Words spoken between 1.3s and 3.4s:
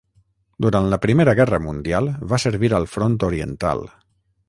Guerra Mundial va servir al Front